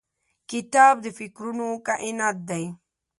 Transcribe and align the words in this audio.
کتاب 0.51 0.95
د 1.03 1.05
فکرونو 1.19 1.67
کائنات 1.87 2.37
دی. 2.49 2.63